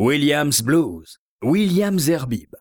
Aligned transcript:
Williams 0.00 0.62
Blues, 0.62 1.18
Williams 1.42 2.02
Zerbib. 2.02 2.54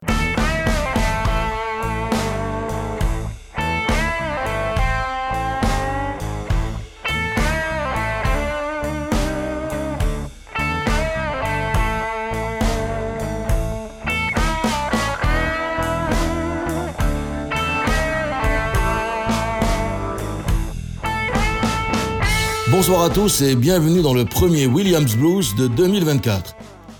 Bonsoir 22.72 23.04
à 23.04 23.10
tous 23.12 23.42
et 23.42 23.56
bienvenue 23.56 24.02
dans 24.02 24.16
le 24.16 24.26
premier 24.26 24.66
Williams 24.66 25.16
Blues 25.16 25.54
de 25.56 25.68
2024. 25.68 26.57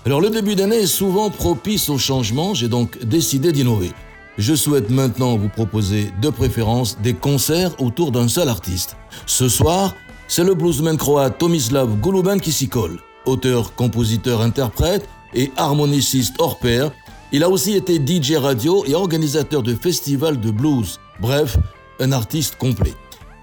Alors 0.08 0.22
le 0.22 0.30
début 0.30 0.54
d'année 0.54 0.76
est 0.76 0.86
souvent 0.86 1.28
propice 1.28 1.90
au 1.90 1.98
changement, 1.98 2.54
j'ai 2.54 2.68
donc 2.68 2.98
décidé 3.04 3.52
d'innover. 3.52 3.92
Je 4.38 4.54
souhaite 4.54 4.88
maintenant 4.88 5.36
vous 5.36 5.50
proposer 5.50 6.10
de 6.22 6.30
préférence 6.30 6.96
des 7.02 7.12
concerts 7.12 7.78
autour 7.78 8.10
d'un 8.10 8.26
seul 8.26 8.48
artiste. 8.48 8.96
Ce 9.26 9.50
soir, 9.50 9.94
c'est 10.26 10.44
le 10.44 10.54
bluesman 10.54 10.96
croate 10.96 11.36
Tomislav 11.36 12.00
Goluban 12.00 12.38
qui 12.38 12.52
s'y 12.52 12.70
colle. 12.70 13.00
Auteur, 13.26 13.74
compositeur, 13.74 14.40
interprète 14.40 15.06
et 15.34 15.52
harmoniciste 15.58 16.36
hors 16.38 16.58
pair, 16.58 16.90
il 17.30 17.44
a 17.44 17.50
aussi 17.50 17.74
été 17.74 17.96
DJ 17.98 18.36
radio 18.36 18.86
et 18.86 18.94
organisateur 18.94 19.62
de 19.62 19.74
festivals 19.74 20.40
de 20.40 20.50
blues. 20.50 20.98
Bref, 21.20 21.58
un 22.00 22.12
artiste 22.12 22.56
complet. 22.56 22.94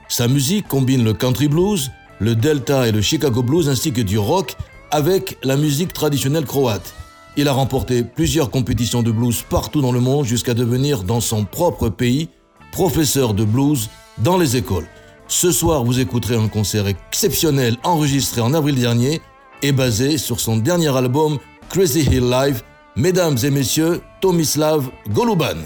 Sa 0.08 0.28
musique 0.28 0.68
combine 0.68 1.04
le 1.04 1.14
country 1.14 1.48
blues, 1.48 1.92
le 2.18 2.34
delta 2.34 2.88
et 2.88 2.92
le 2.92 3.04
Chicago 3.04 3.44
blues 3.44 3.70
ainsi 3.70 3.94
que 3.94 4.02
du 4.02 4.18
rock 4.18 4.58
avec 4.92 5.38
la 5.44 5.58
musique 5.58 5.94
traditionnelle 5.94 6.46
croate. 6.46 6.94
Il 7.38 7.48
a 7.48 7.54
remporté 7.54 8.04
plusieurs 8.04 8.50
compétitions 8.50 9.04
de 9.04 9.12
blues 9.12 9.44
partout 9.50 9.82
dans 9.82 9.92
le 9.92 10.00
monde 10.00 10.26
jusqu'à 10.26 10.54
devenir 10.54 11.04
dans 11.04 11.20
son 11.20 11.44
propre 11.44 11.90
pays 11.90 12.30
professeur 12.72 13.34
de 13.34 13.46
blues 13.46 13.90
dans 14.18 14.38
les 14.38 14.58
écoles. 14.58 14.88
Ce 15.28 15.52
soir, 15.52 15.84
vous 15.84 16.00
écouterez 16.00 16.36
un 16.36 16.50
concert 16.50 16.88
exceptionnel 16.88 17.78
enregistré 17.84 18.42
en 18.42 18.54
avril 18.54 18.76
dernier 18.76 19.22
et 19.64 19.72
basé 19.72 20.18
sur 20.18 20.40
son 20.40 20.58
dernier 20.58 20.96
album 20.96 21.40
Crazy 21.70 22.02
Hill 22.02 22.30
Live. 22.30 22.64
Mesdames 22.98 23.38
et 23.44 23.50
messieurs, 23.50 24.02
Tomislav 24.20 24.90
Goluban. 25.10 25.58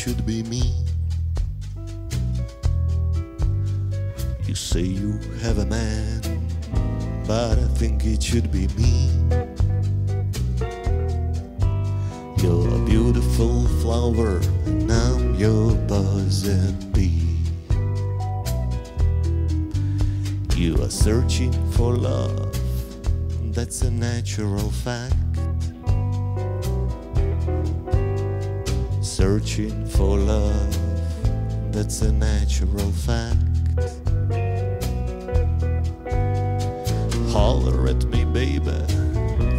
Should 0.00 0.24
be 0.24 0.42
me. 0.44 0.62
You 4.46 4.54
say 4.54 4.80
you 4.80 5.18
have 5.42 5.58
a 5.58 5.66
man, 5.66 6.22
but 7.26 7.58
I 7.58 7.68
think 7.76 8.06
it 8.06 8.22
should 8.22 8.50
be 8.50 8.66
me. 8.78 9.10
You're 12.38 12.74
a 12.76 12.82
beautiful 12.86 13.66
flower, 13.82 14.40
and 14.64 14.90
I'm 14.90 15.34
your 15.34 15.74
buzzing 15.86 16.78
bee. 16.92 17.36
You 20.56 20.82
are 20.82 20.88
searching 20.88 21.52
for 21.72 21.92
love, 21.92 22.58
that's 23.52 23.82
a 23.82 23.90
natural 23.90 24.70
fact. 24.70 25.29
Searching 29.60 29.86
for 29.86 30.16
love, 30.16 31.72
that's 31.72 32.02
a 32.02 32.12
natural 32.12 32.90
fact. 32.92 33.36
Holler 37.32 37.88
at 37.88 38.04
me, 38.06 38.24
baby, 38.24 38.70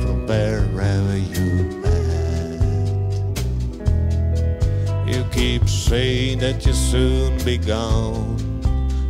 from 0.02 0.26
wherever 0.28 1.18
you 1.18 1.82
at. 1.86 2.02
You 5.08 5.24
keep 5.32 5.68
saying 5.68 6.40
that 6.40 6.66
you'll 6.66 6.76
soon 6.76 7.44
be 7.44 7.58
gone. 7.58 8.38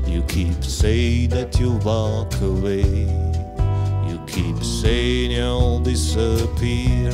You 0.08 0.24
keep 0.24 0.64
saying 0.64 1.30
that 1.30 1.60
you'll 1.60 1.80
walk 1.80 2.34
away. 2.42 2.84
You 4.08 4.20
keep 4.28 4.64
saying 4.64 5.32
you'll 5.32 5.80
disappear. 5.80 7.12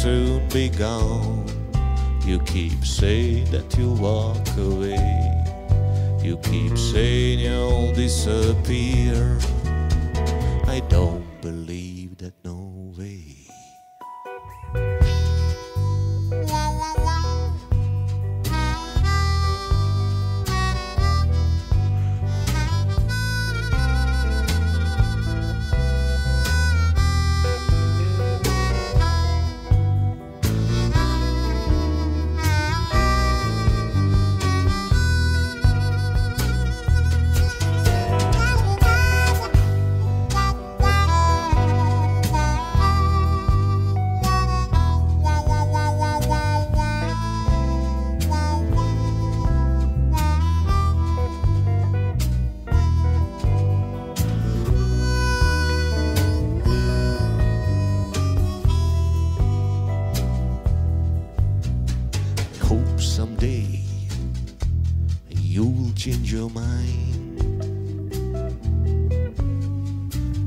soon 0.00 0.48
be 0.48 0.70
gone. 0.70 1.44
You 2.24 2.38
keep 2.40 2.86
saying 2.86 3.50
that 3.50 3.76
you 3.76 3.90
walk 3.92 4.48
away. 4.56 4.96
You 6.22 6.38
keep 6.38 6.78
saying 6.78 7.40
you'll 7.40 7.92
disappear. 7.92 9.38
I 10.66 10.80
don't 10.88 11.26
believe 11.42 12.16
that 12.16 12.32
no 12.46 12.59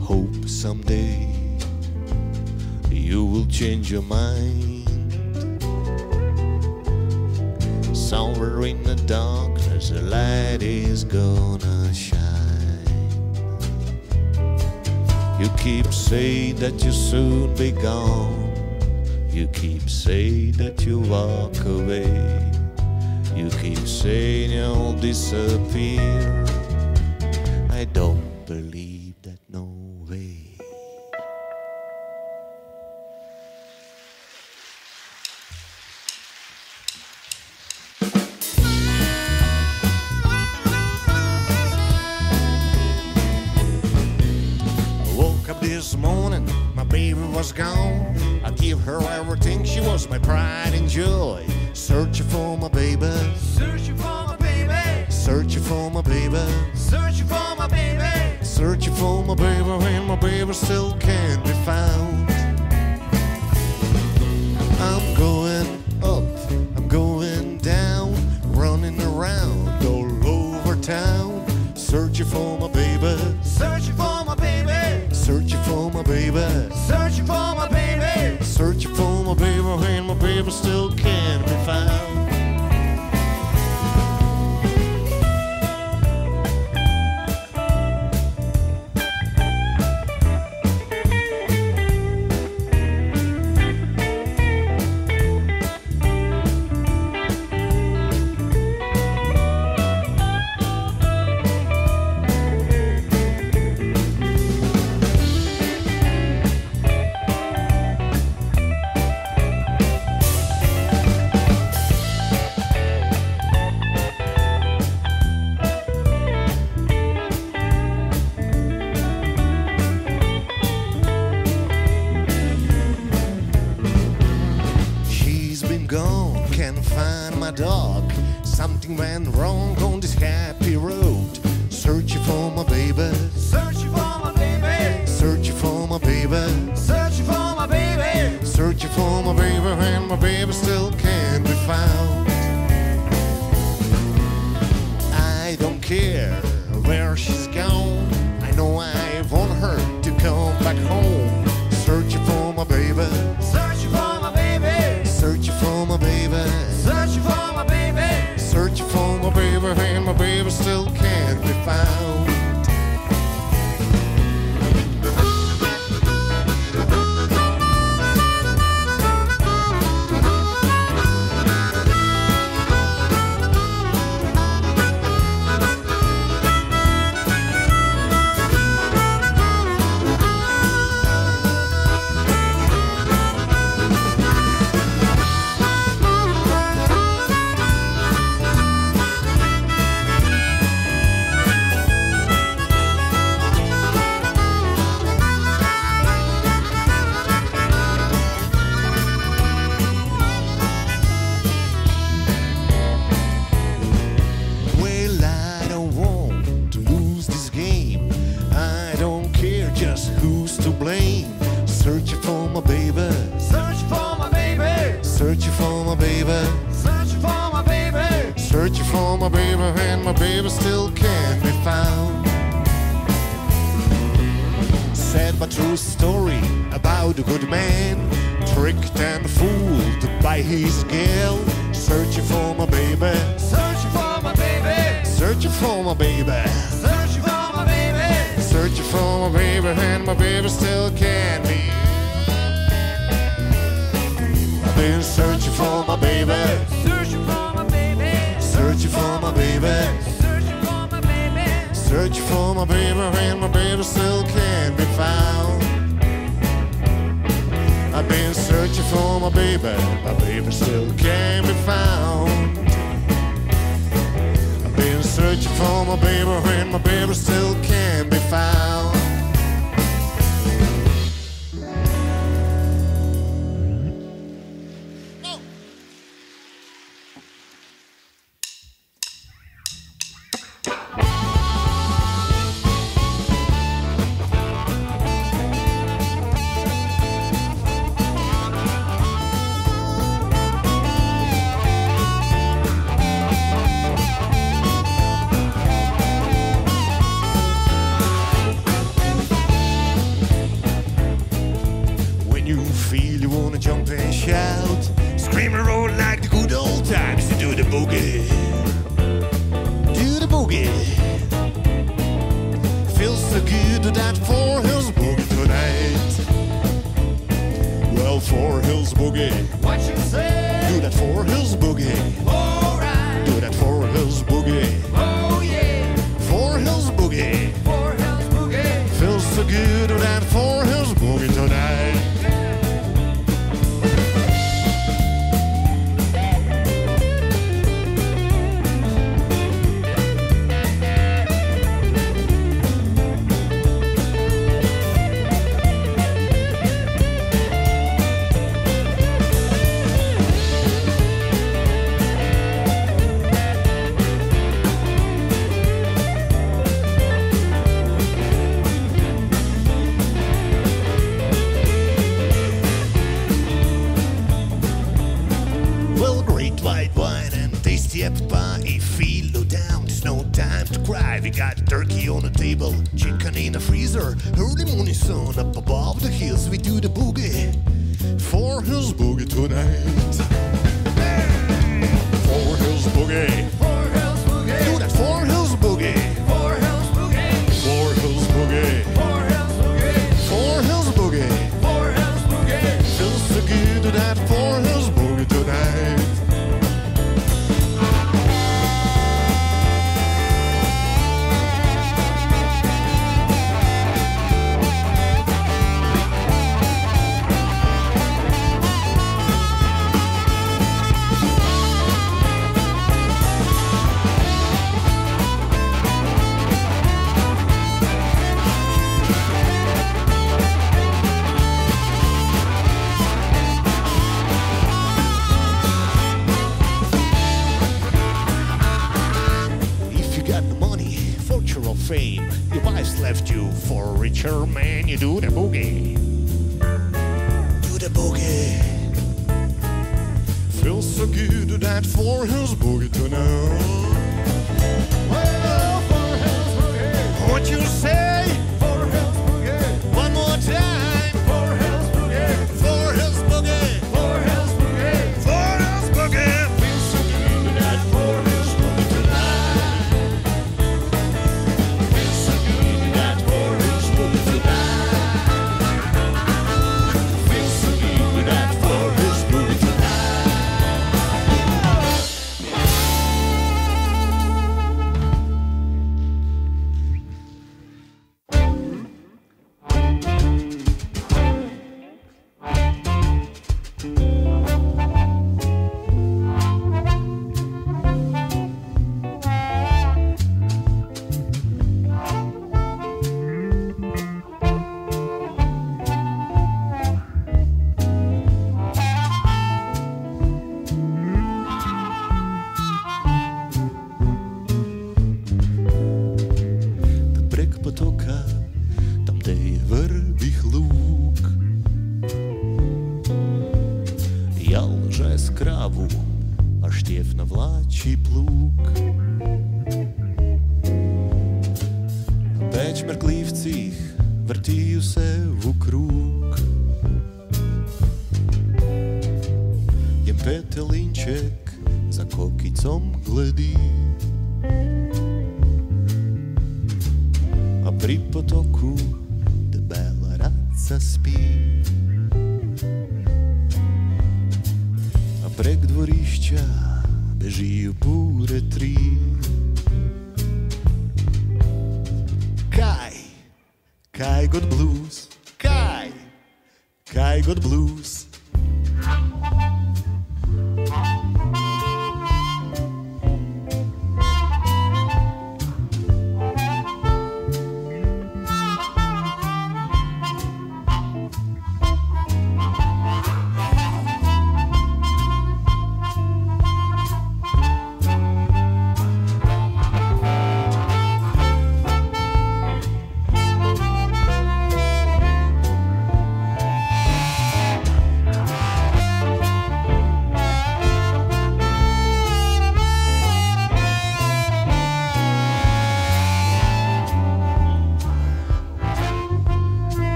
Hope 0.00 0.48
someday 0.48 1.28
you 2.90 3.24
will 3.24 3.46
change 3.46 3.90
your 3.90 4.02
mind. 4.02 4.88
Somewhere 7.96 8.62
in 8.62 8.82
the 8.82 8.96
darkness, 9.06 9.90
a 9.90 10.02
light 10.02 10.62
is 10.62 11.04
gonna 11.04 11.92
shine. 11.94 12.18
You 15.40 15.48
keep 15.56 15.86
saying 15.92 16.56
that 16.56 16.82
you'll 16.82 16.92
soon 16.92 17.54
be 17.54 17.72
gone. 17.72 18.52
You 19.30 19.46
keep 19.48 19.88
saying 19.88 20.52
that 20.52 20.84
you 20.84 21.00
walk 21.00 21.56
away. 21.64 22.57
You 23.38 23.48
keep 23.50 23.86
saying 23.86 24.50
you'll 24.50 24.94
disappear. 24.94 26.44
I 27.70 27.84
don't 27.92 28.17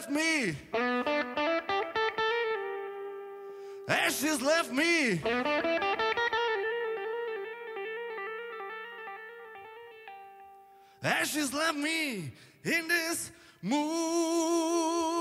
left 0.00 0.10
me. 0.10 0.56
Ashes 3.88 4.40
left 4.40 4.72
me. 4.72 5.20
Ashes 11.02 11.52
left 11.52 11.76
me 11.76 12.32
in 12.64 12.88
this 12.88 13.30
mood. 13.62 15.19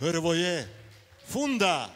Hârvoie, 0.00 0.66
funda! 1.26 1.90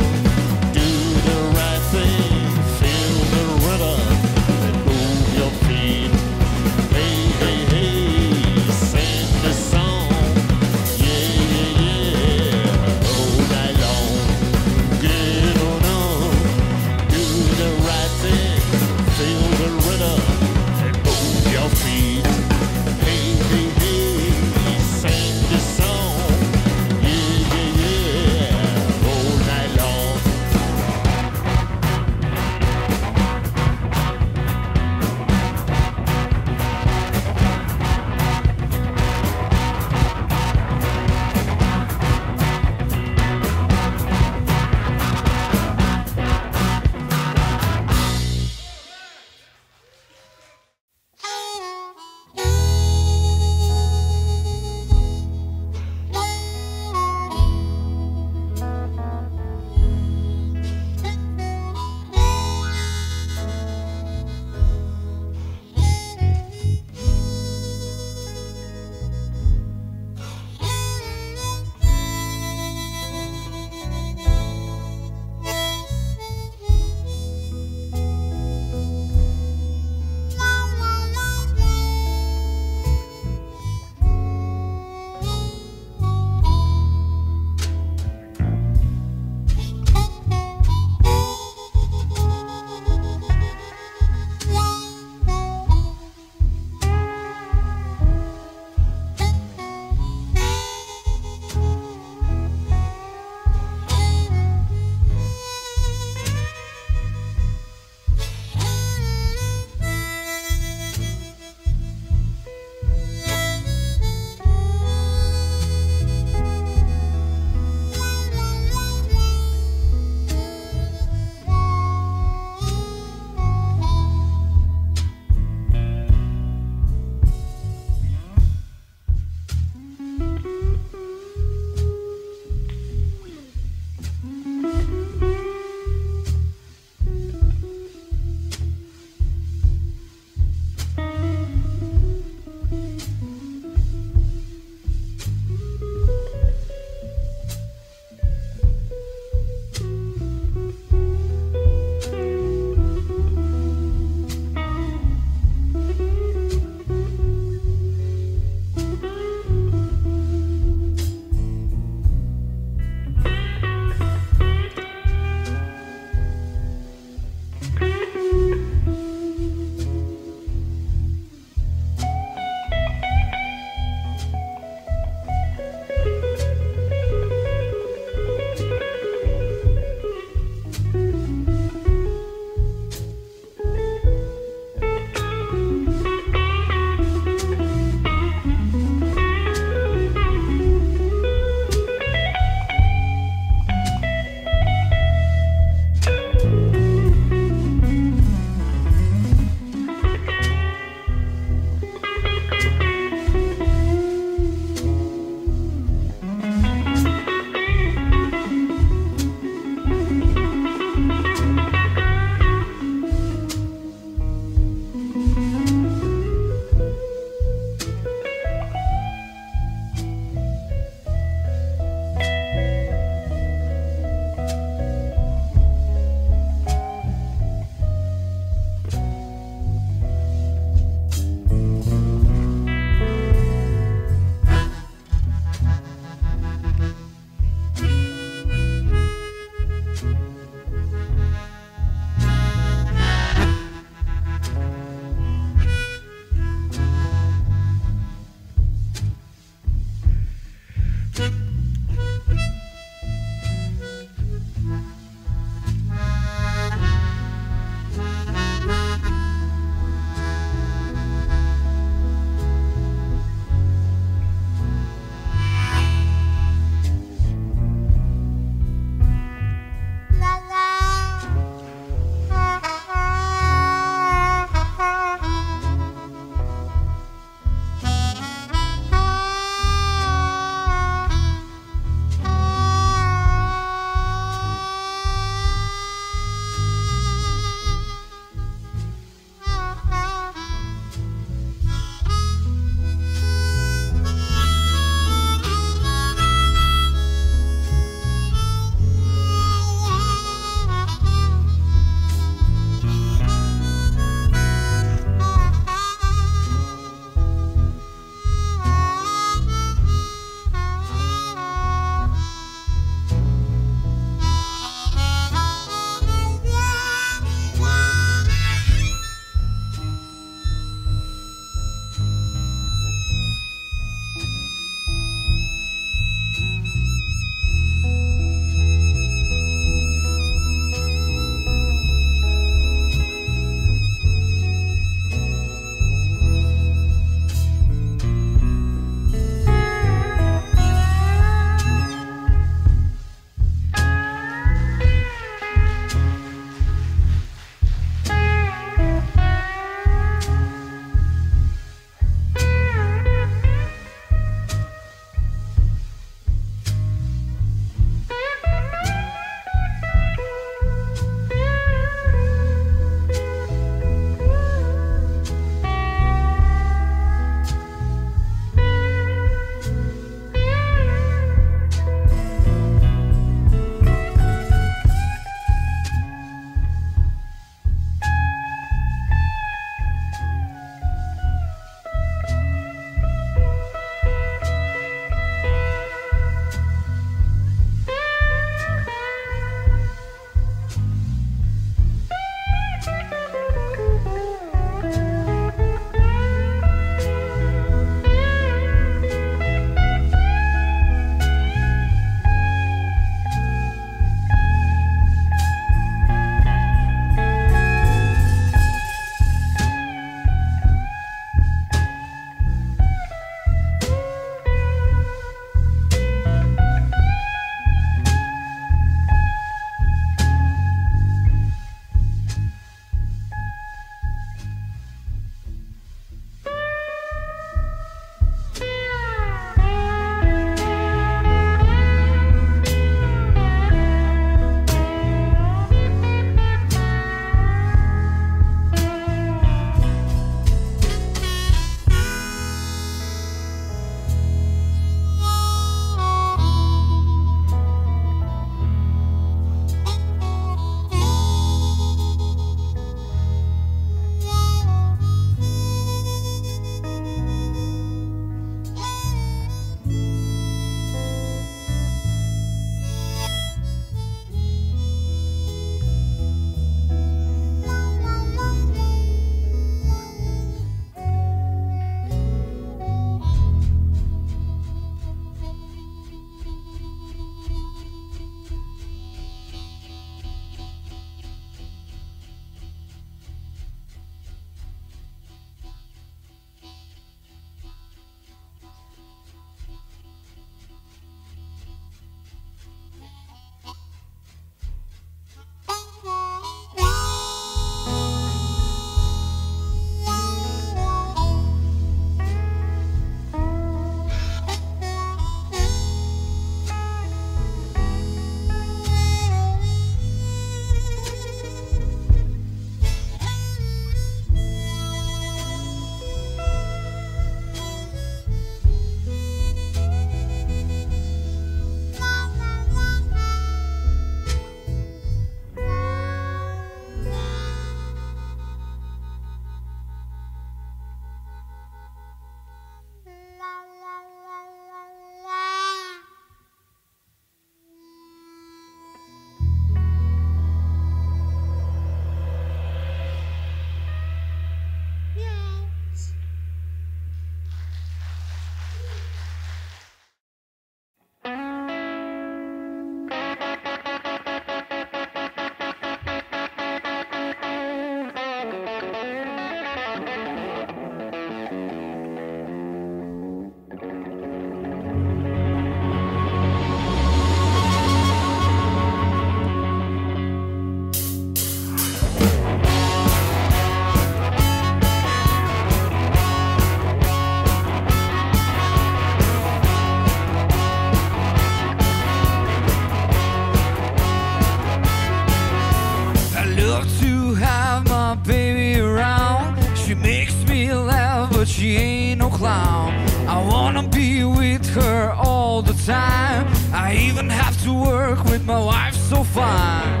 Time. 596.32 596.46
I 596.72 596.94
even 596.96 597.28
have 597.28 597.56
to 597.64 597.72
work 597.72 598.24
with 598.24 598.44
my 598.44 598.58
wife 598.58 598.94
so 598.94 599.24
fine. 599.24 600.00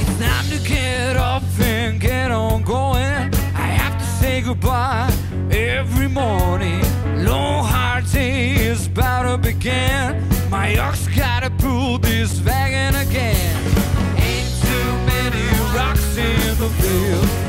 It's 0.00 0.18
time 0.18 0.48
to 0.50 0.68
get 0.68 1.16
up 1.16 1.42
and 1.60 2.00
get 2.00 2.30
on 2.30 2.62
going. 2.62 3.34
I 3.54 3.68
have 3.80 3.98
to 3.98 4.06
say 4.20 4.40
goodbye 4.40 5.12
every 5.50 6.08
morning. 6.08 6.82
Long 7.24 7.64
hard 7.64 8.04
day 8.12 8.54
is 8.54 8.86
about 8.86 9.22
to 9.22 9.38
begin. 9.38 10.31
Ox 10.62 11.08
gotta 11.08 11.50
pull 11.50 11.98
this 11.98 12.40
wagon 12.42 12.94
again. 12.94 13.56
Ain't 14.16 14.48
too 14.62 14.92
many 15.10 15.44
rocks 15.76 16.16
in 16.16 16.56
the 16.56 16.68
field. 16.78 17.41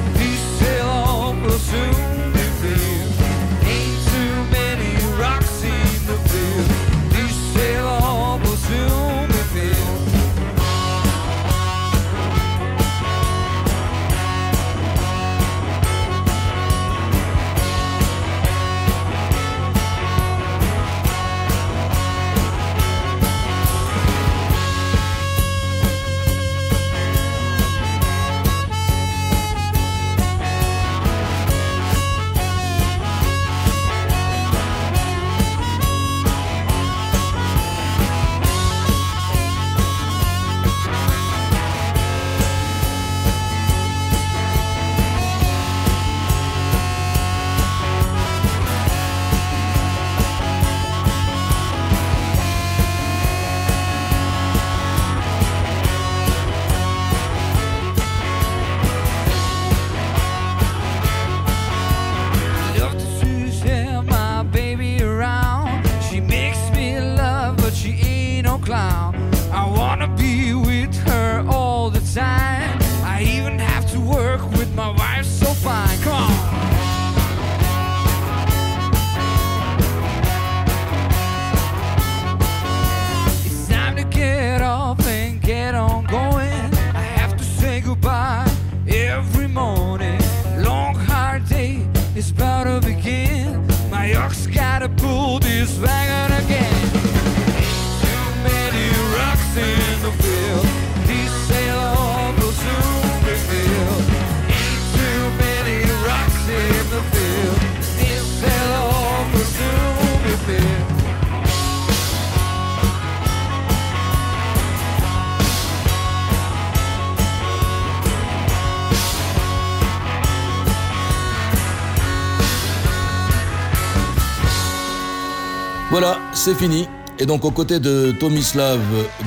C'est 126.43 126.55
fini. 126.55 126.89
Et 127.19 127.25
donc 127.25 127.45
aux 127.45 127.51
côtés 127.51 127.79
de 127.79 128.11
Tomislav 128.19 128.81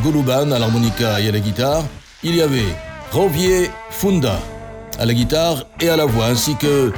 Goluban 0.05 0.51
à 0.51 0.59
l'harmonica 0.59 1.19
et 1.19 1.29
à 1.29 1.33
la 1.33 1.41
guitare, 1.41 1.83
il 2.23 2.37
y 2.37 2.43
avait 2.43 2.77
Rovier 3.11 3.71
Funda 3.89 4.39
à 4.99 5.07
la 5.07 5.15
guitare 5.15 5.65
et 5.81 5.89
à 5.89 5.97
la 5.97 6.05
voix, 6.05 6.27
ainsi 6.27 6.57
que 6.57 6.93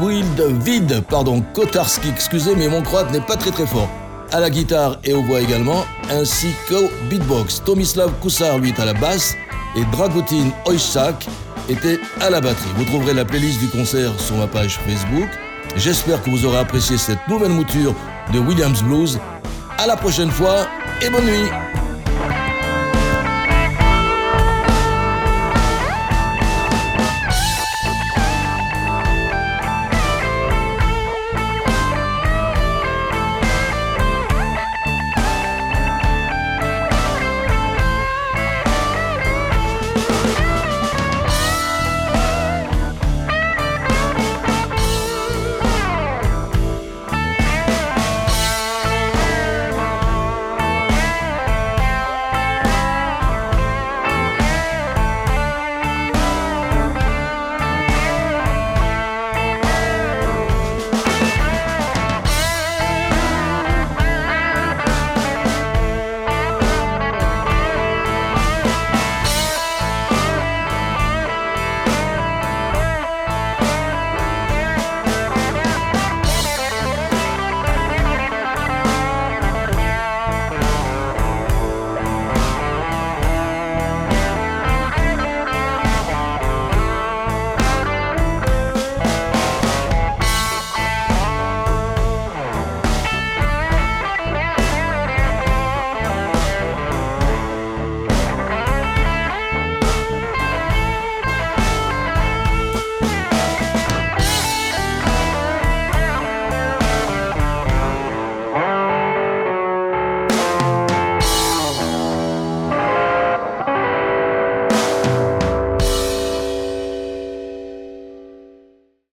Wild 0.00 0.40
Vid, 0.64 1.02
pardon, 1.08 1.40
Kotarski, 1.54 2.08
excusez, 2.08 2.56
mais 2.56 2.68
mon 2.68 2.82
croate 2.82 3.12
n'est 3.12 3.20
pas 3.20 3.36
très 3.36 3.52
très 3.52 3.66
fort, 3.66 3.88
à 4.32 4.40
la 4.40 4.50
guitare 4.50 4.98
et 5.04 5.12
aux 5.12 5.22
voix 5.22 5.40
également, 5.40 5.84
ainsi 6.10 6.48
qu'au 6.68 6.90
beatbox. 7.08 7.62
Tomislav 7.64 8.10
Kusar, 8.20 8.58
lui, 8.58 8.70
est 8.70 8.80
à 8.80 8.86
la 8.86 8.94
basse 8.94 9.36
et 9.76 9.84
Dragutin 9.92 10.50
Oisak 10.66 11.26
était 11.68 12.00
à 12.20 12.28
la 12.28 12.40
batterie. 12.40 12.70
Vous 12.76 12.84
trouverez 12.86 13.14
la 13.14 13.24
playlist 13.24 13.60
du 13.60 13.68
concert 13.68 14.18
sur 14.18 14.34
ma 14.36 14.48
page 14.48 14.80
Facebook. 14.80 15.28
J'espère 15.76 16.22
que 16.22 16.30
vous 16.30 16.44
aurez 16.44 16.58
apprécié 16.58 16.96
cette 16.96 17.26
nouvelle 17.28 17.52
mouture 17.52 17.94
de 18.32 18.38
Williams 18.38 18.82
Blues. 18.82 19.18
À 19.78 19.86
la 19.86 19.96
prochaine 19.96 20.30
fois 20.30 20.66
et 21.02 21.10
bonne 21.10 21.24
nuit 21.24 21.50